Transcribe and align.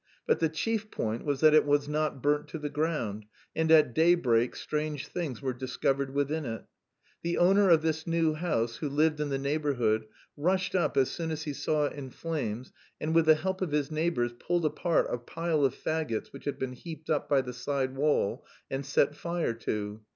But 0.25 0.39
the 0.39 0.49
chief 0.49 0.89
point 0.89 1.25
was 1.25 1.41
that 1.41 1.53
it 1.53 1.63
was 1.63 1.87
not 1.87 2.23
burnt 2.23 2.47
to 2.47 2.57
the 2.57 2.71
ground, 2.71 3.27
and 3.55 3.71
at 3.71 3.93
daybreak 3.93 4.55
strange 4.55 5.05
things 5.05 5.43
were 5.43 5.53
discovered 5.53 6.11
within 6.11 6.43
it. 6.43 6.65
The 7.21 7.37
owner 7.37 7.69
of 7.69 7.83
this 7.83 8.07
new 8.07 8.33
house, 8.33 8.77
who 8.77 8.89
lived 8.89 9.19
in 9.19 9.29
the 9.29 9.37
neighbourhood, 9.37 10.07
rushed 10.35 10.73
up 10.73 10.97
as 10.97 11.11
soon 11.11 11.29
as 11.29 11.43
he 11.43 11.53
saw 11.53 11.85
it 11.85 11.93
in 11.93 12.09
flames 12.09 12.73
and 12.99 13.13
with 13.13 13.27
the 13.27 13.35
help 13.35 13.61
of 13.61 13.73
his 13.73 13.91
neighbours 13.91 14.33
pulled 14.33 14.65
apart 14.65 15.05
a 15.11 15.19
pile 15.19 15.63
of 15.63 15.75
faggots 15.75 16.33
which 16.33 16.45
had 16.45 16.57
been 16.57 16.73
heaped 16.73 17.11
up 17.11 17.29
by 17.29 17.41
the 17.41 17.53
side 17.53 17.95
wall 17.95 18.43
and 18.71 18.87
set 18.87 19.13
fire 19.15 19.53
to. 19.53 20.01